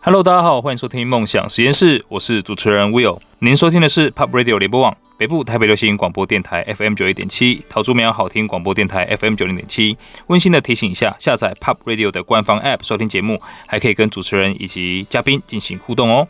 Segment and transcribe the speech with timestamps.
[0.00, 3.18] Hello，大家好，欢迎收听梦想实验室，我是主持人 Will。
[3.40, 9.98] 您收听的是 Pop Radio 联播网北部台北流行广播电台 FM 九一点七，桃竹苗好听广播电台 FM 九零点七。
[10.28, 16.28] 温馨的提醒一下，下载 Pop Radio 的官方 App 收听节目，还可以跟主持人以及嘉宾进行互动哦。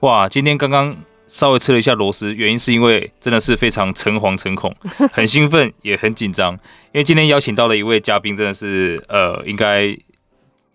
[0.00, 0.94] 哇，今天刚刚
[1.26, 4.72] 稍微吃了一下螺丝，原因是因为真的是非常诚惶诚恐，
[5.10, 6.52] 很兴奋也很紧张，
[6.92, 9.96] 因为今天邀请到了一位嘉宾，真的是呃，应该。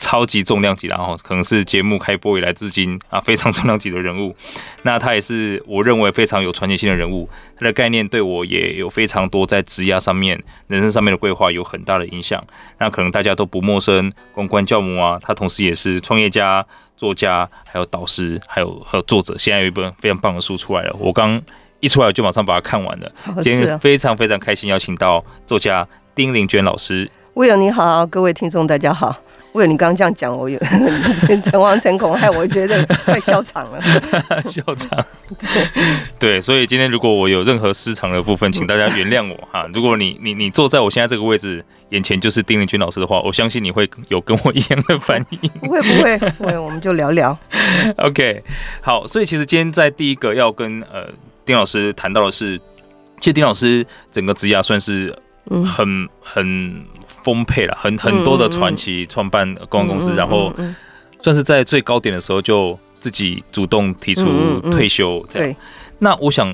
[0.03, 4.35] 超级重量级，然后可能是节目开播以来至今啊非常重量级的人物。
[4.83, 10.37] 那他也是我认为非常有传奇性的人物，他的概念对我也有非常多在职业上面、
[10.67, 12.43] 人生上面的规划有很大的影响。
[12.79, 16.65] 那可能大家都不陌生，公关教母啊，他同时也是创业家、
[16.97, 19.37] 作家，还有导师，还有还有作者。
[19.37, 21.41] 现在有一本非常棒的书出来了，我刚
[21.79, 23.09] 一出来就马上把它看完了。
[23.41, 27.09] 今天非常非常开心，邀请到作家丁玲娟老师。
[27.35, 29.15] 魏友你好，各位听众大家好。
[29.53, 30.59] 为了你刚刚这样讲，我有
[31.43, 33.79] 诚惶诚恐，害我觉得快笑场了。
[34.49, 35.05] 笑场，
[36.19, 39.67] 对，所以今天如果我有任何失常的部分，请大家原谅我哈。
[39.73, 45.49] 如果你你你坐在我现在这个位置，眼前就是丁玲娟老师的话，我相信你会有跟我一样的反应。
[45.61, 47.37] 不会不会，不会，我们就聊聊。
[47.97, 48.43] OK，
[48.81, 51.07] 好，所以其实今天在第一个要跟呃
[51.45, 52.57] 丁老师谈到的是，
[53.19, 55.15] 其实丁老师整个职涯算是
[55.63, 56.85] 很很。
[57.23, 60.53] 丰沛了，很很多的传奇创办公关公司，然后
[61.21, 65.25] 算是在最高点的时候就自己主动提出退休。
[65.29, 65.55] 这样，对。
[65.99, 66.53] 那我想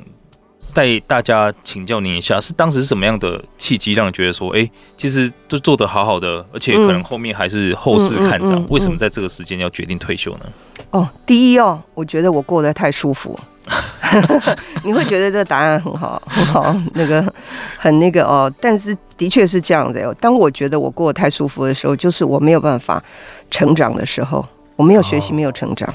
[0.74, 10.46] 带大家请教您一下，是当时是什么样的契机让你觉得说，哎，其实都做得好好的，而且可能后面还是后市看涨，为什么在这个时间要决定退休呢？
[10.92, 13.38] 哦，第一哦，我觉得我过得太舒服。
[14.84, 17.34] 你会觉得这个答案很好，很好，那个
[17.78, 18.52] 很那个哦。
[18.60, 20.14] 但是的确是这样的。
[20.16, 23.04] 当我觉得我过得太舒服的时候，就是我没有办法
[23.52, 25.94] 成长的时候，我没有学习，没有成长，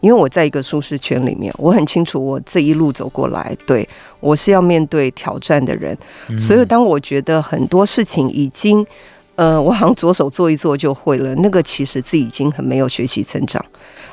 [0.00, 1.52] 因为我在一个舒适圈里面。
[1.58, 3.88] 我很清楚，我这一路走过来，对，
[4.20, 5.96] 我是要面对挑战的人。
[6.38, 8.84] 所以，当我觉得很多事情已经，
[9.36, 13.64] 呃，我好像左手做一做就会了， 那个其实自己已经很没有学习成长。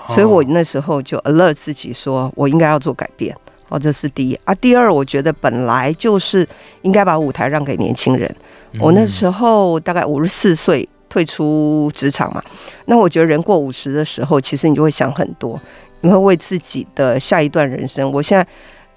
[0.07, 3.35] 所以我那时候就 alert 自己说，我应该要做改变。
[3.67, 4.55] 哦，这是第一啊。
[4.55, 6.47] 第二，我觉得本来就是
[6.81, 8.33] 应该把舞台让给年轻人。
[8.79, 12.41] 我那时候大概五十四岁退出职场嘛。
[12.85, 15.59] 那我觉得人过五十的时候，其实你就会想很多，
[16.01, 18.11] 你会为自己的下一段人生。
[18.11, 18.47] 我现在。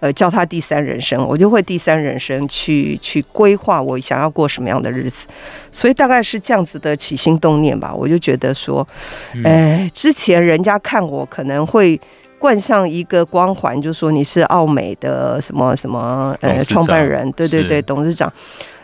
[0.03, 5.29] 呃，叫他第三人生，我就会第三人生去去规划我想要过什么样的日子，
[5.71, 7.95] 所以大概是这样子的起心动念吧。
[7.95, 8.85] 我就觉得说，
[9.45, 12.01] 呃，之前人家看我可能会
[12.37, 18.31] 冠上一个光环，就说你是奥美的什么什么呃创办人，对对对，董事长。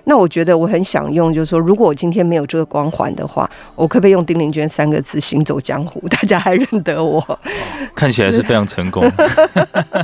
[0.08, 6.02] 那我觉得我很想用，就是说，如果我今天没有这个光环的话，我可不可以用丁玲娟三个字行走江湖？
[6.08, 7.20] 大家还认得我？
[7.28, 7.38] 哦、
[7.94, 9.04] 看起来是非常成功。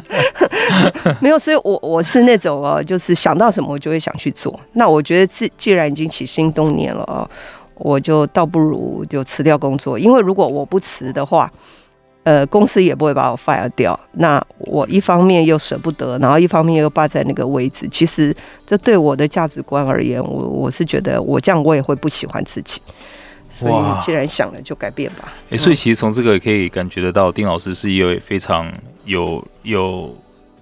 [1.20, 4.60] 没有，所以我我是那种哦，就是想到什么我就会想去做。
[4.74, 7.26] 那我觉得既既然已经起心动念了哦，
[7.76, 11.50] 我就倒不如就辞掉工作，因为如果我不辞的话。
[12.24, 13.98] 呃，公司也不会把我 fire 掉。
[14.12, 17.86] 那我一方面又舍不得，然后一方面又霸在那个位置。
[17.90, 18.34] 其实
[18.66, 22.80] 这对我的价值观而言，我我是觉得我这样我也会不喜欢自己。
[23.50, 25.24] 所以既然想了，就改变吧。
[25.26, 28.72] 哎、欸，所以其实从这个也可以感觉得到，丁老师是一位非常
[29.04, 30.16] 有有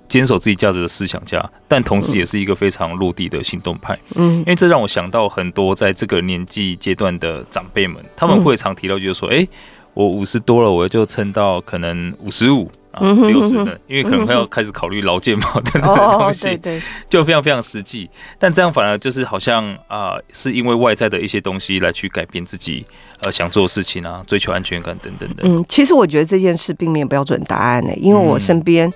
[0.09, 3.97] 坚守自己价值的思想家，但同时也是一个非常落地的行动派。
[4.17, 9.49] 嗯，因为这让我想到很多在这个年纪阶段的长辈们，他们会常提到就是说，哎、欸。
[9.95, 18.09] 我五十多了，我就撑到可能五十五啊六十的，因为可能会要开始考虑劳健保等等的东西，对，就非常非常实际。
[18.39, 22.85] 但这样反而就是好像啊，是因为外在的一些东西来去改变自己
[23.23, 25.43] 呃想做的事情啊，追求安全感等等的。
[25.45, 28.89] 嗯，其实我觉得这件事并没有标准答案呢，因为我身边。
[28.89, 28.93] 嗯，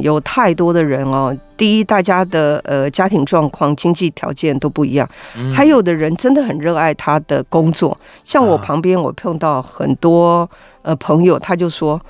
[0.00, 1.36] 有太多的人哦。
[1.56, 5.08] 第一，大家的呃家庭状况、经济条件都不一样，
[5.52, 7.96] 还有的人真的很热爱他的工作。
[8.24, 10.48] 像我旁边，我碰到很多
[10.82, 12.00] 呃朋友，他就说：“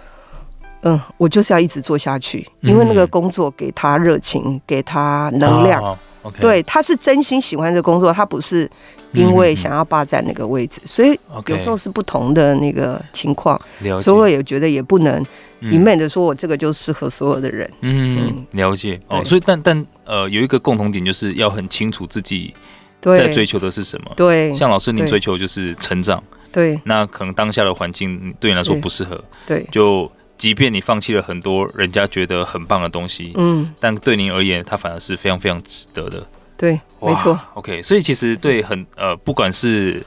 [0.82, 5.96] 嗯，我就是要一直做下去，因为那个工作给他热情，给他能量。”
[6.40, 8.70] 对，他是真心喜欢这工作，他不是
[9.12, 13.60] 因为想要霸占那个位置，嗯、所以有时候是不同的那个情况。
[14.00, 15.24] 所以我也觉得也不能
[15.60, 17.70] 一昧的说我这个就适合所有的人。
[17.80, 19.22] 嗯，嗯了解哦。
[19.24, 22.54] 所以但但呃，有一个共同点就是要很清楚自己
[23.00, 24.12] 在追求的是什么。
[24.16, 26.22] 对，像老师您追求就是成长。
[26.50, 29.22] 对，那可能当下的环境对你来说不适合。
[29.46, 30.10] 对，就。
[30.38, 36.24] 即便你放弃了很多人家觉得很棒的东西，嗯，但对您而言，它反而是非常非常值得的。
[36.56, 37.38] 对，没错。
[37.54, 40.04] OK，所以其实对很呃，不管是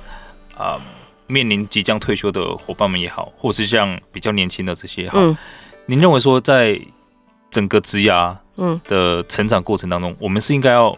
[0.56, 0.82] 啊、呃、
[1.28, 5.38] 面临即将退休的伙伴们也好，或是像比较年轻的这些也好，嗯
[5.86, 6.80] 您认为说在
[7.50, 10.98] 整个职涯嗯的成长过程当中，我们是应该要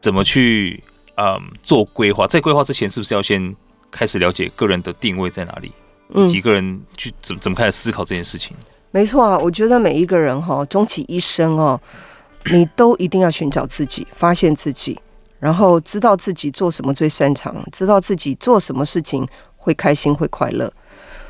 [0.00, 0.82] 怎么去
[1.16, 2.26] 嗯做规划？
[2.26, 3.54] 在规划之前，是不是要先
[3.90, 5.72] 开始了解个人的定位在哪里，
[6.14, 8.56] 以及个人去怎怎么开始思考这件事情？
[8.90, 11.78] 没错啊，我觉得每一个人哈，终其一生哦，
[12.52, 14.98] 你都一定要寻找自己，发现自己，
[15.38, 19.26] 然后知道自己做什么最擅长，知道自己做什么事情
[19.56, 20.72] 会开心会快乐。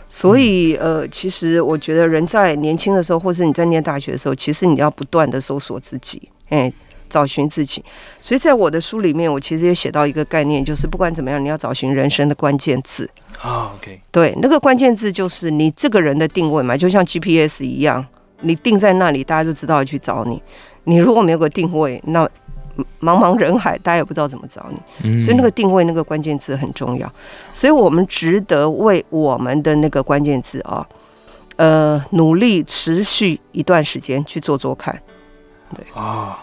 [0.08, 6.72] 所以呃，其实我觉得人在年轻的时候，或是你在念大学的时候，其实你要不断的搜索自己，哎，
[7.08, 7.84] 找寻自己。
[8.20, 13.08] 所以在我的书里面，我其实也写到一个概念，就是不管怎么样，你要找寻人生的关键字。
[13.40, 18.04] 啊，OK，对，那个关键字就是你这个人的定位嘛，就像 GPS 一样，
[18.40, 20.42] 你定在那里，大家就知道去找你。
[20.84, 22.24] 你如果没有个定位，那
[23.00, 25.20] 茫茫人海，大家也不知道怎么找你。
[25.20, 27.10] 所以那个定位，那个关键字很重要。
[27.52, 30.86] 所以我们值得为我们的那个关键字啊，
[31.56, 34.98] 呃，努力持续一段时间去做做看。
[35.74, 36.38] 对啊，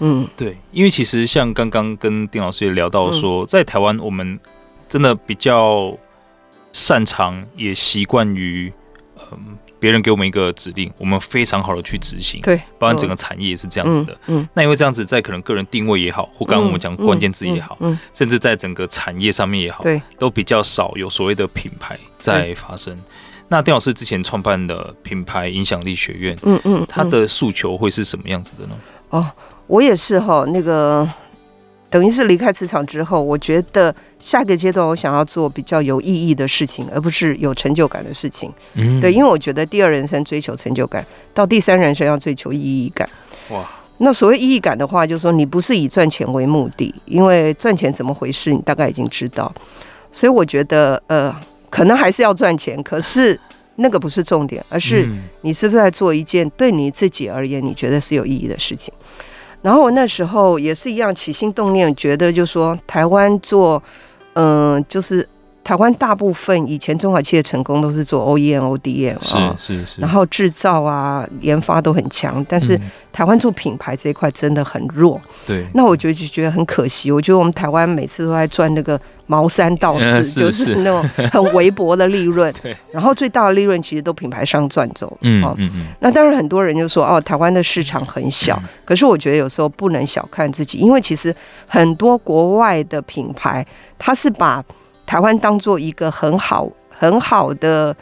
[0.00, 4.38] 嗯，对，因为其实像刚刚跟丁老师也聊到说，在台湾我们
[4.88, 5.96] 真的比较。
[6.70, 8.70] 擅长也习惯于，
[9.32, 12.42] 嗯，别人给我们一个指令，我们非常好的去执行。
[12.42, 14.12] 对，包含整个产业也是这样子的。
[14.26, 22.96] 嗯，嗯，那因为这样子，在可能个人定位也好，或刚刚我们讲关键字也好，嗯，嗯，甚至在整个产业上面也好，对，都比较少有所谓的品牌在发生。
[23.48, 28.76] 那丁老师之前创办的品牌影响力学院，嗯嗯，他的诉求会是什么样子的呢？
[29.08, 29.26] 哦，
[29.68, 31.08] 我也是哈，那个。
[31.90, 38.52] 等于是离开职场之后，我觉得下个阶段我想要做比较有意义的事情，而不是有成就感的事情。
[38.74, 43.08] 嗯，对，因为我觉得第二人生追求成就感，到第三人生要追求意义感。
[43.48, 43.66] 哇，
[43.96, 49.50] 那所谓意义感的话，就是说你不是以赚钱为目的，因为赚钱怎么回事，你大概已经知道。
[50.12, 51.34] 所以我觉得，呃，
[51.70, 53.40] 可能还是要赚钱，可是
[53.76, 55.08] 那个不是重点，而是
[55.40, 58.92] 你是不是在做一件对你自己而言你觉得是有意义的事情。
[59.62, 63.82] 然后我那时候也是一样起心动念，觉得就说台湾做，
[64.34, 65.28] 嗯、就是
[65.68, 72.80] 台湾大部分以前中小企业成功都是做 OEM、ODM 啊，是是是，然后制造啊、研发都很强，但是
[73.12, 75.20] 台湾做品牌这一块真的很弱。
[75.46, 77.12] 对、嗯，那我觉得就觉得很可惜。
[77.12, 78.98] 我觉得我们台湾每次都在赚那个。
[79.30, 82.74] 毛三到四、嗯、就是那种很微薄的利润， 对。
[82.90, 85.86] 然后最大的利润其实都品牌商赚走，嗯嗯嗯。
[86.00, 91.36] 那当然很多人就说哦，台湾的市场很小，嗯，可是我觉得有时候不能小看自己，因为其实
[91.66, 93.62] 很多国外的品牌，
[93.98, 94.64] 它是把
[95.08, 97.96] 台湾当做一个很好很好的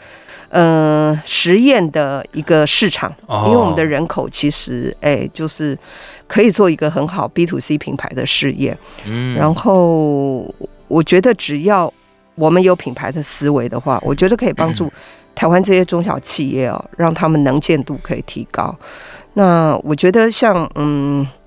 [0.49, 5.79] 呃实验的一个市场，哦，因为我们的人口其实哎就是
[6.27, 10.53] 可以做一个很好 B to C 品牌的试验，嗯，然后。
[10.89, 11.93] 我觉得只要
[12.37, 14.89] 我们有品牌的思维的话，我觉得可以帮助
[15.35, 18.73] 台湾这些中小企业哦，让他们能见度可以提高。
[19.33, 21.46] 那我觉得像嗯，台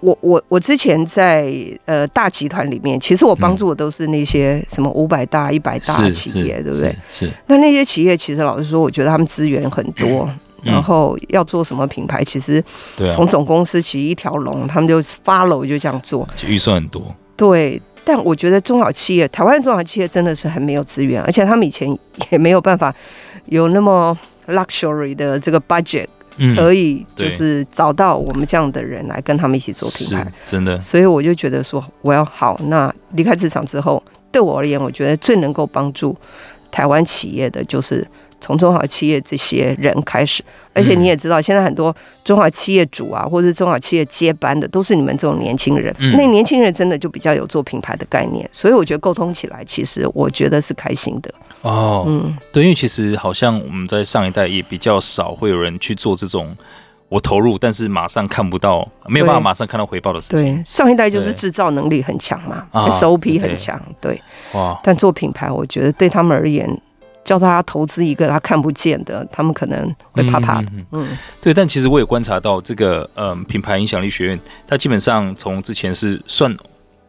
[0.00, 1.52] 我我我之前在
[1.84, 6.96] 呃大集团里面，其实我帮助的都是那些什么五百大、一百大企业，对不对？
[7.08, 7.30] 是。
[7.46, 10.28] 那那些企业其实老实说，我觉得他们资源很多，
[10.62, 12.62] 然后要做什么品牌，其实
[13.12, 17.14] 从总公司其实一条龙，他们就 follow 就这样做，预算很多。
[17.36, 21.88] 对，但我觉得中小企业，台湾中小企业真的是很没有资源，而且他们以前
[22.30, 22.94] 也没有办法
[23.46, 24.16] 有那么
[24.48, 26.06] luxury 的这个 budget，
[26.56, 30.80] 可以就是找到我们这样的人来跟他们一起做品牌，真的。
[30.80, 36.16] 所以我就觉得说，我要好，那离开职场之后，对我而言，我觉得最能够帮助
[36.70, 38.06] 台湾企业的就是。
[38.40, 41.92] 从中小企业这些人开始，而且你也知道，现在很多
[42.22, 45.92] 中小企业主啊，或者是中小企业接班的，都是你们这种年轻人。
[46.16, 51.34] 那年轻人真的就比较有做品牌的概念，所以我觉得沟通起来，其实我觉得是开心的。
[51.62, 56.56] 哦，嗯，对，因为其实好像我们在上一代也比较少会有人去做这种
[57.08, 60.56] 我投入，但是马上看不到，没有办法马上看到回报的事情。
[60.56, 64.20] 对，上一代就是制造能力很强嘛，SOP 很强，对。
[64.54, 66.68] 哇，但做品牌，我觉得对他们而言。
[67.24, 70.68] 叫他投资一个他看不见的，他们可能会怕怕的。
[70.92, 71.06] 嗯，
[71.42, 71.52] 对。
[71.52, 76.56] 但其实我也观察到，这个嗯品牌影响力学院，它基本上从之前是算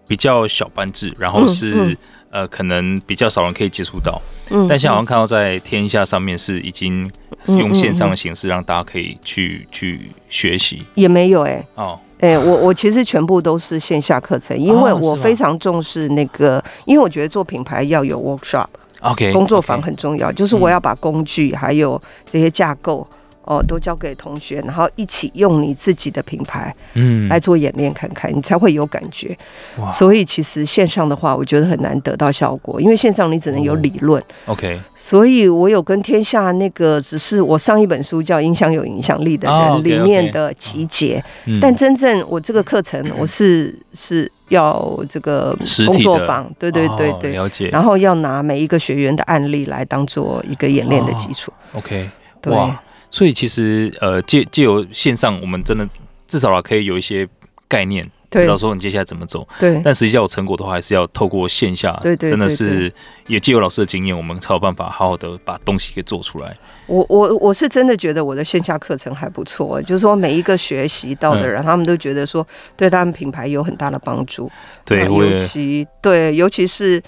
[0.10, 1.98] 比较小班制，然后是、嗯嗯、
[2.32, 4.22] 呃可能比较少人可以接触到。
[4.50, 4.68] 嗯。
[4.68, 7.10] 但现在好像看到在天下上面是已经
[7.46, 10.84] 用线上的形式让大家可以去去学习。
[10.96, 11.66] 也没有哎、欸。
[11.76, 12.00] 哦。
[12.20, 18.68] 哎、欸，我我其实全部都是线下课程，因为我非常重视那个，哦、因为我觉得做品牌要有 workshop。
[19.00, 23.08] OK，工作坊很重要，就是我要把工具还有这些架构
[23.50, 29.36] 哦，都交给同学，然后一起用你自己的品牌，嗯，来做演练看看，你才会有感觉。
[29.80, 34.24] 哇所以其实线上的话，我觉得很难得到效果，因为线上你只能有理论。
[34.46, 41.24] OK，所以我有跟天下那个，只是我上一本书叫《影响有影响力的人》里面的集结。
[41.46, 47.70] 嗯但真正我这个课程，我是是要这个工作坊，对对对对，哦了解。
[47.70, 51.52] 然后要拿每一个学员的案例来当做一个演练的基础。
[51.74, 52.08] OK，
[52.42, 52.80] 对哇，
[53.12, 55.88] 所以其实呃，借借由线上，我们真的
[56.28, 57.28] 至少啊可以有一些
[57.68, 59.48] 概念，对知道说你接下来怎么走。
[59.60, 62.92] 对但实际上有成果的话，还是要透过线下，对对对真的是
[63.28, 66.56] 也借由老师的经验，我们才有办法好好的把东西给做出来。
[66.86, 74.52] 我我我是真的觉得我的线下课程还不错，就是说每一个学习到的人，嗯他们都觉得说对他们品牌有很大的帮助。
[74.86, 77.02] 对，尤其对，尤其是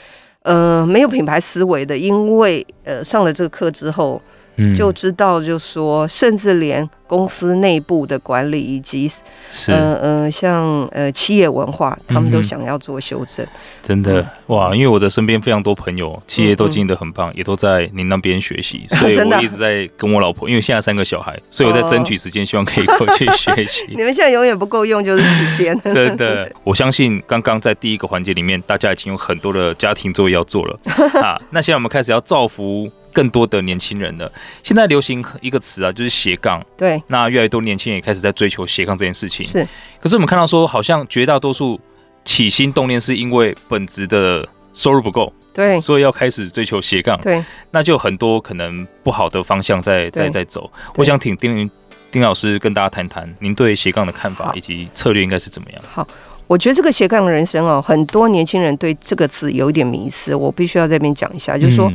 [0.43, 4.21] 呃没有品牌思维的，因为呃上了这个课之后，
[4.57, 9.09] 嗯就知道就说，甚至连公司内部的管理以及
[9.49, 13.45] 是呃呃像呃企业文化，他们都想要做修正。
[13.81, 23.85] 真的哇，因为我的身边非常多朋友，企业都嗯经营的很棒，也都在您那边学习， 所以我一直在跟我老婆，因为现在三个小孩，所以我在争取时间，希望可以过去学习。
[23.91, 25.77] 你们现在永远不够用，就是时间。
[25.83, 30.79] 真的，我相信刚刚在第一个环节里面，大家已经有很多的家庭作业要做了
[31.21, 31.39] 啊。
[31.49, 34.31] 那现在我们开始要造福更多的年轻人了。
[34.63, 36.63] 现在流行一个词啊，就是斜杠。
[36.77, 39.45] 对，那越来越多年轻人也开始在追求斜杠这件事情。
[39.45, 39.67] 是
[39.99, 41.79] 可是我们看到说，好像绝大多数
[42.25, 47.19] 起心动念是因为本职的收入不够，对所以要开始追求斜杠。
[47.21, 47.43] 对。
[47.71, 50.71] 那就很多可能不好的方向在在在走。
[50.95, 51.69] 我想请丁
[52.11, 55.81] 丁老师跟大家谈谈，您对斜杠的看法以及策略应该是怎么样？
[55.87, 56.05] 好，
[56.45, 61.89] 我觉得这个斜杠人生哦，很多年轻人对这个字有一点迷思，我必须要在这边讲一下，就是说，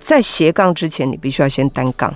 [0.00, 2.12] 在斜杠之前，你必须要先单杠。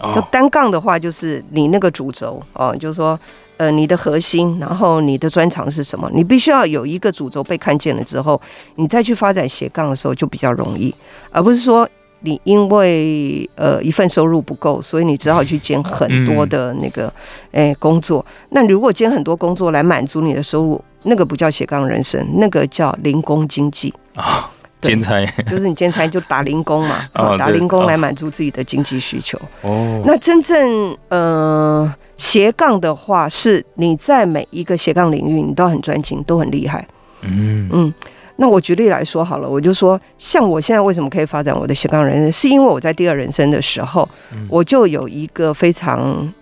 [0.00, 3.18] 嗯、就哦单杠的话，就是你那个主轴哦，就是说，
[3.56, 6.08] 呃，你的核心，然后你的专长是什么？
[6.14, 8.40] 你必须要有一个主轴被看见了之后，
[8.76, 10.94] 你再去发展斜杠的时候就比较容易，
[11.32, 11.88] 而不是说
[12.20, 17.12] 你因为呃一份收入不够，所以你只好去兼很多的那个
[17.50, 18.24] 诶工作。
[18.50, 24.48] 那如果兼很多工作来满足你的收入，那个不叫斜杠人生，那个叫零工经济啊。
[24.80, 29.38] 对兼差 就是你兼差就打零工嘛， 哦打零工来满足自己的经济需求。
[29.62, 36.86] 哦，那真正呃斜杠的话，是你在每一个斜杠领域你都很专精，都很厉害。
[37.22, 37.92] 嗯嗯，
[38.36, 44.08] 那我举例来说好了，我就说，像我现在为什么可以发展我的斜杠人生，是因为我在第二人生的时候，
[44.48, 46.32] 我就有一个非常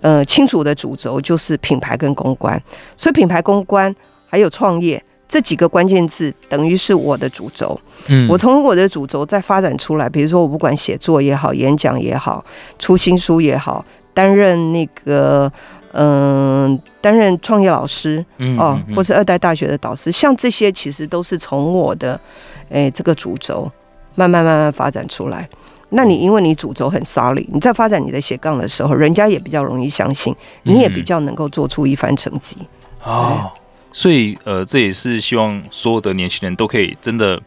[0.00, 2.58] 呃清楚的主轴，就是品牌跟公关。
[2.96, 3.94] 所以品牌、公关
[4.26, 5.02] 还有创业
[5.34, 7.76] 这几个关键字，等于是我的主轴。
[8.06, 12.44] 嗯我从我的主轴再发展出来，比如说我不管写作也好，演讲也好，
[12.78, 15.50] 出新书也好，担任那个
[15.90, 22.20] 嗯，担任创业老师嗯哦，或是二代大学的导师，像这些其实都是从我的
[22.68, 23.68] 诶这个主轴
[24.14, 25.48] 慢慢慢慢发展出来。
[25.88, 32.56] 那你因为你主轴很 solid，你在发展你的斜杠的时候，人家也比较容易相信，你也比较能够做出一番成绩。
[33.02, 33.50] 哦，
[33.94, 37.40] 所以呃，这也是希望所有的年轻人都可以真的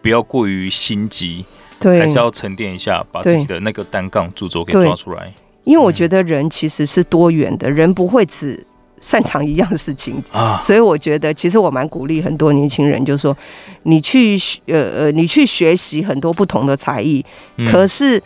[0.00, 1.44] 不要过于心急，
[1.78, 4.86] 对，还是要沉淀一下，把自己的那个单杠主轴给对。
[4.86, 5.30] 抓出来。
[5.64, 8.66] 因为我觉得人其实是多元的，人不会只
[9.00, 10.22] 擅长一样事情。
[10.32, 13.36] 啊，所以我觉得其实我蛮鼓励很多年轻人，就是说
[13.82, 17.24] 你去呃呃，你去学习很多不同的才艺，
[17.56, 17.70] 嗯。
[17.70, 18.22] 可是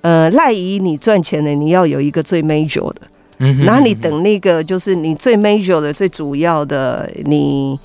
[0.00, 3.02] 呃赖以你赚钱的，你要有一个最 major 的，
[3.40, 7.76] 嗯然后你等那个就是你最 major 的、最主要的，你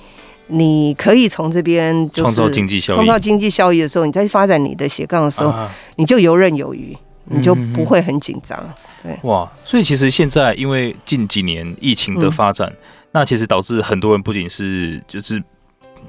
[0.46, 8.56] 你可以从这边就是创造经济效益，创造经济效益的时候，你在发展你的斜杠的时候，啊你就游刃有余，你就不会很紧张。
[9.02, 12.76] 对哇，所以其实现在因为近几年疫情的发展，嗯
[13.12, 15.42] 那其实导致很多人不仅是就是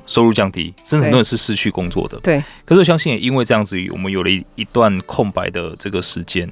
[0.06, 2.20] 收入降低，甚至很多人是失去工作的。
[2.20, 2.44] 对。
[2.66, 6.50] 可是我相信也因为这样子，我们有了一一段空白的这个时间。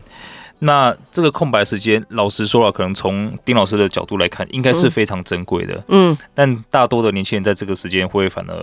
[0.66, 5.84] 那这个空白时间，老实说了，可能从丁老师的角度来看，应该是非常珍贵的。
[5.90, 6.18] 嗯。
[6.34, 8.54] 但大多的年轻人在这个时间会反而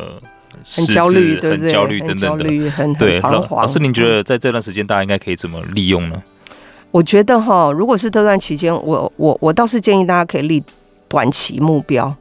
[0.65, 1.39] 很焦虑？
[1.41, 2.71] 很焦虑等等的。
[2.71, 3.21] 很对。
[3.21, 6.21] 老师，您觉得在这段时间，大家应该可以怎么利用呢？
[6.91, 10.63] 我觉得哈，如果是这段期间，我我我倒是建议大家可以立
[11.09, 12.15] 短期目标，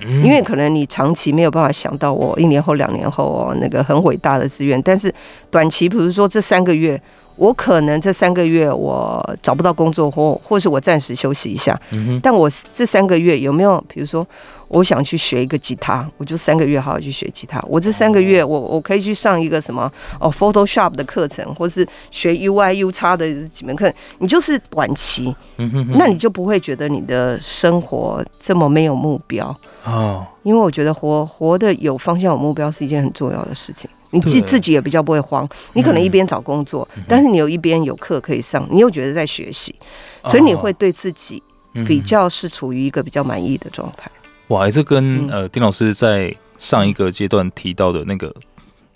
[0.00, 5.12] 嗯、因为可能你长期没有办法想到我一年后、两年后哦那个很伟大的志愿，但是
[5.50, 7.00] 短期，比如说这三个月，
[7.36, 11.80] 我可能这三个月我找不到工作，或或是我暂时休息一下。
[11.90, 14.26] 嗯，但我这三个月有没有，比如说，
[14.68, 17.62] 我想去学一个吉他，我就三个月好好去学吉他。
[17.66, 19.90] 我这三个月，我我可以去上一个什么
[20.20, 23.92] 哦，Photoshop 的课程，或是学 UI、U 叉的几门课。
[24.18, 29.54] 你就是短期，嗯哼哼，那你就不会觉得你的生活这么没有目标
[29.84, 30.26] 哦。
[30.42, 33.88] 因为我觉得活活的有方向、有目标是一件很重要的事情。
[34.10, 39.74] 你自自己也比较不会慌，你可能一边找工作，嗯、但是你有一边有课可以上，你又觉得在学习，
[40.24, 41.42] 所以你会对自己
[41.86, 44.10] 比较是处于一个比较满意的状态。
[44.46, 48.34] 哇，还是跟呃丁老师在上一个阶段提到的那个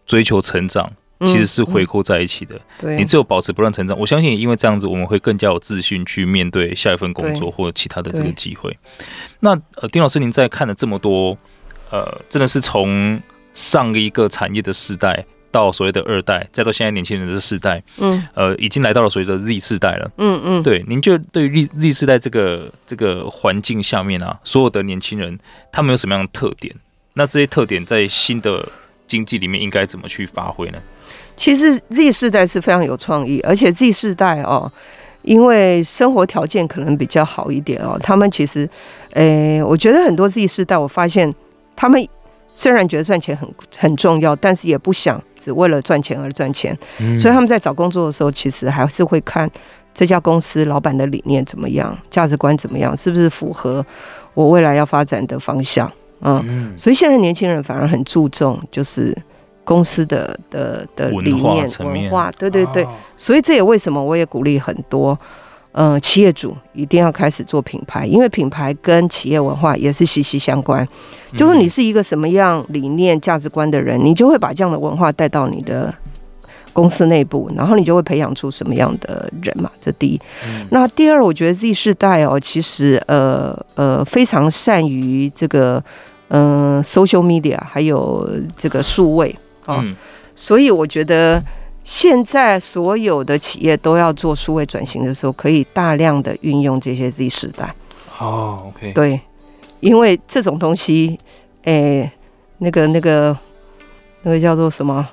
[0.06, 0.90] 追求成长，
[1.26, 2.60] 其实是回扣在一起的。
[2.80, 8.76] 对，你只有保持不断成长，我相信因为这样子，我们会更加有自信去面对下一份工作或其他的这个机会。
[9.40, 11.36] 那呃丁老师，您在看了这么多，
[11.90, 13.20] 呃，真的是从。
[13.54, 25.38] 上一个产业的世代到所谓的二代，再到现在年轻人的世代，嗯，呃，已经来到了所谓的 Z 世代了，嗯嗯，对，您就对于 Z Z 世代这个这个环境下面啊，所有的年轻人
[25.70, 26.74] 他们有什么样的特点？
[27.12, 28.66] 那这些特点在新的
[29.06, 30.78] 经济里面应该怎么去发挥呢？
[31.36, 34.70] 其实 Z 世代是非常有创意，而且 Z 世代哦，
[35.22, 38.68] 因为生活条件可能比较好一点哦，他们其实，
[39.14, 41.34] 诶，我觉得很多 Z 世代，我发现
[41.76, 42.06] 他们。
[42.54, 43.48] 虽然觉得赚钱很
[43.78, 49.50] 很重要，但是也不想只为了赚钱而赚钱，嗯，所以他们在找工作的时候，其实还是会看
[49.94, 53.82] 这家公司老板的理念怎么样，价值观怎么样，是不是符合
[54.34, 55.90] 我未来要发展的方向。
[56.20, 59.16] 嗯，嗯，所以现在年轻人反而很注重就是
[59.64, 65.18] 公司的的的理念文化，文化，对对对，所以这也为什么我也鼓励很多。
[65.74, 70.86] 嗯、呃，企业主一定要开始做品牌，因为品牌跟企业文化也是息息相关。
[71.34, 75.90] 就是你是一个什么样理念、价值观的人，你就会把这样的文化带到你的
[76.74, 79.70] 公司内部，然后你就会培养出什么样的人嘛。
[79.80, 80.20] 这第一。
[80.68, 85.82] 那第二，我觉得 Z 世代哦，其实呃呃非常善于这个
[86.28, 88.28] 嗯、呃、social media，还有
[88.58, 89.34] 这个数位
[89.66, 89.84] 啊、哦，
[90.34, 91.42] 所以我觉得。
[91.84, 97.74] 现在所有的企业都要做数位转型的时候，可以大量的运用这些 Z 世代。
[98.20, 99.20] 哦、oh，OK，对，
[99.80, 101.18] 因为这种东西，
[101.64, 102.12] 诶、欸，
[102.58, 103.36] 那个、那个、
[104.22, 105.08] 那个叫做什么？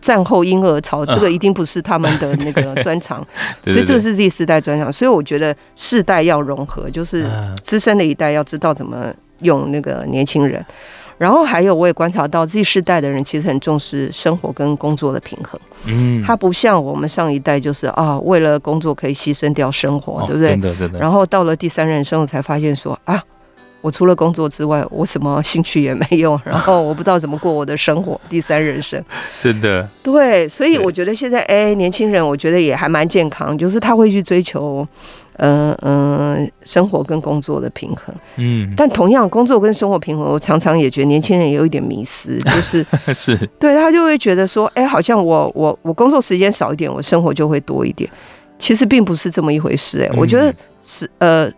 [0.00, 3.26] 战后婴儿潮，这个一定不是他们的 那个专长，
[3.64, 4.92] 所以这个是 Z 世代专长。
[4.92, 7.28] 所以我觉得世代要融合，就是
[7.64, 10.64] 资深的一代要知道怎么用那个年轻人。
[11.20, 15.60] 然后还有，我也观察到 Z 世代的人其实很重视生活跟工作的平衡。
[15.84, 20.48] 嗯，他不像我们上一代，就是啊，为了工作可以牺牲掉生活，对不对？
[20.48, 20.98] 真的，真的。
[20.98, 23.22] 然后到了第三人生，我才发现说啊，
[23.80, 28.20] 我除了工作之外，我什么兴趣也没有， 然后我不知道怎么过我的生活。
[28.28, 29.02] 第三人生，
[29.38, 29.88] 真的。
[30.02, 34.86] 对，所以我觉得现在哎，年轻人我觉得也还蛮健康，就是他会去追求。
[35.42, 48.10] 嗯嗯，生活跟工作的平衡，嗯，但同样工作跟生活平衡，我常常也觉得年轻人也有一点迷失， 就是是对他就会觉得说，哎、欸，好像我我我工作时间少一点，我生活就会多一点，
[48.58, 51.54] 其实并不是这么一回事、欸，哎，我觉得是呃嗯、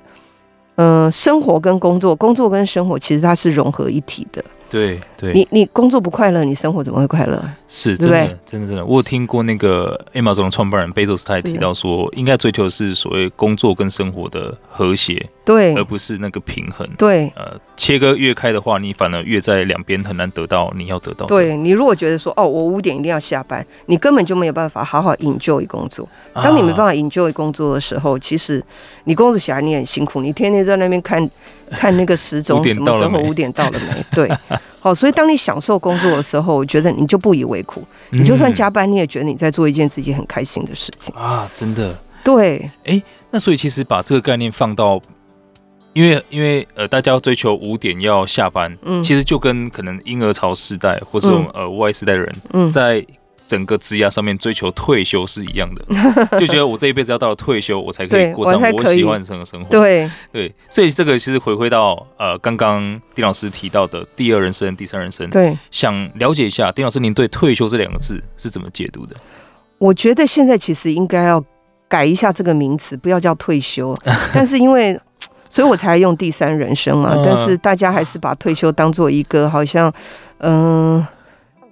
[0.76, 4.42] 呃，生活跟工作，工作跟生活其实它是融合一体的。
[4.70, 7.44] 对对，你你工作不快乐，你生活怎么会快乐？
[7.68, 8.82] 是，真的，真的，真的。
[8.86, 16.88] 我有听过那个 Amazon 创办人贝佐斯，他也提到说，应该追求的是所谓工作跟生活的和谐，对，而不是那个平衡。
[16.96, 21.28] 对，呃，切割越开的话，你反而越在两边很难得到你要得到的。
[21.28, 26.08] 对，你如果觉得说，哦，我五点一定要下班，你根本就没有办法好好 enjoy 工作。
[26.34, 28.64] 当你没办法 enjoy 工作的时候，其实
[29.04, 31.28] 你工作起来你很辛苦，你天天在那边看。
[31.72, 34.04] 看那个时钟，什么时候五点到了没？
[34.14, 34.30] 对，
[34.78, 37.82] 好，所以当你享受工作的时候，我觉得你就不以为苦。
[38.10, 41.50] 你就算加班，你也觉得你在做一件自己很开心的事情啊！
[41.56, 45.00] 真的，对，哎、欸，那所以其实把这个概念放到，
[45.92, 53.04] 因为因为呃，大家要追求五点要下班，嗯，其实就跟可能婴儿潮时代或是我们呃 Y 世代的人，嗯，在。
[53.44, 55.84] 整个职涯上面追求退休是一样的，
[56.40, 59.68] 就觉得我这一辈子要到了退休，我才可以过上我喜欢的生活。
[59.68, 65.28] 对对，所以这个其实回归到呃，刚刚丁老师提到的第二人生、第三人生。
[65.28, 69.14] 对，想了解一下丁老师，您对退休这两个字是怎么解读的？
[69.76, 71.44] 我觉得现在其实应该要
[71.88, 73.94] 改一下这个名词，不要叫退休。
[74.32, 74.98] 但是因为，
[75.52, 77.14] 所以我才用第三人生嘛。
[77.22, 79.92] 但是大家还是把退休当做一个好像，
[80.38, 81.08] 嗯、呃。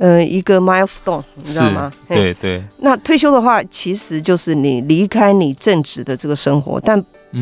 [0.00, 1.92] 呃，一个 milestone，你知道吗？
[2.08, 2.64] 对对。
[2.78, 6.98] 那退休的话，其实就是你离开你正职的这个生活，但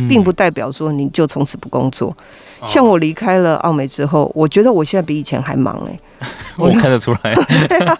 [0.08, 2.12] 并不代表说你就从此不工作。
[2.60, 6.28] 嗯、像我离开了奥美之后，我觉得我现在比以前还忙哎、欸。
[6.58, 7.32] 我看得出来。
[7.86, 7.96] 啊，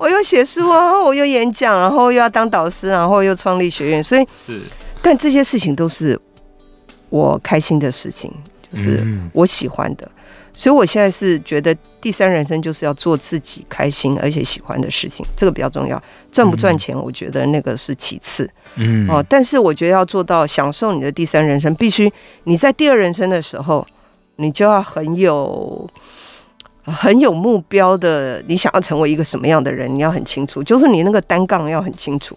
[0.00, 4.60] 我又写书啊，我又演讲，然后又要当导师，然后又创立学院，所以是。
[5.00, 6.20] 但这些事情都是
[7.10, 8.32] 我开心的事情，
[8.72, 10.06] 就是我喜欢的。
[10.06, 10.16] 嗯
[10.52, 16.02] 所以，我现在是觉得第三人生就是要做自己开心而且喜欢的事情，这个比较重要。
[16.32, 18.50] 赚不赚钱，我觉得那个是其次。
[18.74, 22.12] 嗯哦，但是我觉得要做到享受你的第三人生，必须
[22.44, 23.86] 你在第二人生的时候，
[24.36, 25.88] 你就要很有
[26.82, 28.42] 很有目标的。
[28.48, 32.36] 你想要成为一个什么样的人，你要很清楚，就是你那个单杠要很清楚，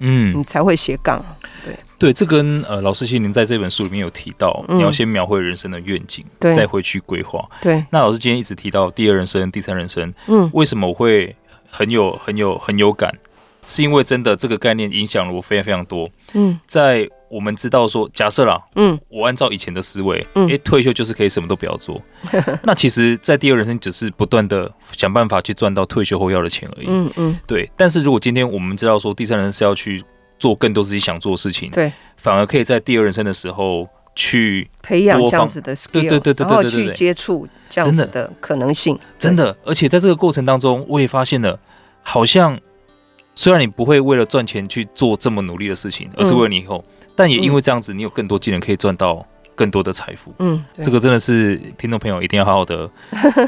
[0.00, 1.24] 嗯，你才会斜杠。
[1.64, 1.74] 对。
[2.04, 7.42] 对，这跟呃老师，其实您在这本书里面有提到，嗯、你要先描绘人生的愿景，再回去规划。
[7.62, 11.34] 对，那老师今天一直提到第二人生、第三人生，嗯，为什么我会
[11.70, 13.10] 很有、很有、很有感？
[13.66, 16.06] 是因为真的这个概念影响了我非常非常多。
[16.34, 21.98] 嗯，在我们知道说，假设啦，嗯，我按照以前的思维，嗯，诶，退休就是可以什么都不要做。
[22.64, 26.86] 那其实，在第二人生只是不断的想办法去赚到退休后要的钱而已。
[26.86, 27.70] 嗯嗯，对。
[27.78, 30.04] 但是如果今天我们知道说，第三人生是要去。
[30.38, 39.56] 做更多自己想做的事情，对，反而可以在第二人生的时候去培养这样子的 skill，对对对对，然后去接触这样子的可能性，真的。
[39.64, 41.58] 而且在这个过程当中，我也发现了，
[42.02, 42.58] 好像
[43.34, 46.84] 虽然你不会为了赚钱去做这么努力的事情，而是为了你以后，
[47.16, 50.34] 但也因为这样子，你有更多技能可以赚到更多的财富。
[50.38, 52.90] 嗯，这个真的是听众朋友一定要好好的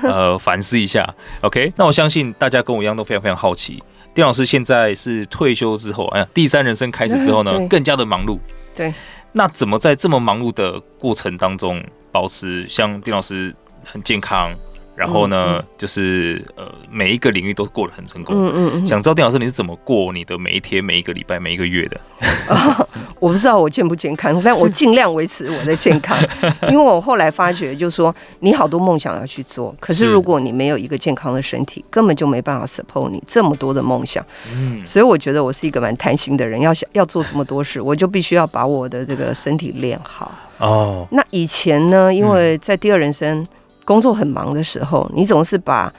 [0.02, 1.12] 呃 反思一下。
[1.42, 3.82] OK，那我相信大家跟我一样都非常非常好奇。
[4.16, 8.38] 丁老师现在是退休之后，哎呀，第三人生开始之后呢， 更加的忙碌。
[8.74, 8.92] 对，
[9.32, 14.50] 那怎么在这么忙碌的过程当中，保持像丁老师很健康？
[14.96, 18.34] 然后呢，嗯嗯、就是呃，每一个领域都过得很成功。
[18.34, 18.86] 嗯嗯嗯。
[18.86, 22.00] 想知道丁老师你是怎么过你的每一天、每一个礼拜、每一个月的？
[22.48, 22.88] 哦、
[23.20, 26.18] 我不知道我健不健康，但我尽量维持我的健康。
[26.70, 34.24] 因为我后来发觉，就是说你好多梦想要去做，可是如果你没有一个健康的身体，根本就没办法 support 你这么多的梦想。
[34.50, 34.82] 嗯。
[34.82, 40.32] 所以我觉得我是一个蛮贪心的人，要想要做这么多事，我就必须要把我的这个身体练好。
[40.56, 41.06] 哦。
[41.10, 43.46] 那以前呢，因为在第二人生。
[43.86, 45.90] 工作很忙的时候，你总是把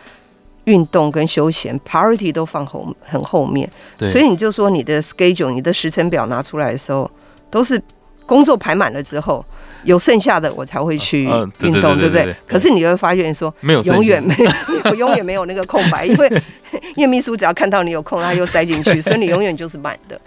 [0.65, 3.67] 运动跟休闲 priority 都放后很后面，
[4.11, 7.09] 所以你就说你的 schedule、你的时程表拿出来的时候，
[7.49, 7.81] 都是
[8.25, 9.43] 工作排满了之后，
[9.85, 12.35] 有剩下的我才会去运动，对不对？
[12.45, 14.51] 可是你会发现说，没有永远没有，
[14.91, 16.29] 我永远没有那个空白，因为
[16.97, 20.19] 因为秘书只要看到你有空，他又塞进去， 所以你永远就是满的。